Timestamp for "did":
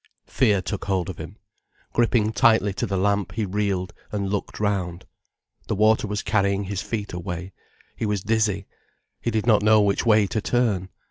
9.29-9.45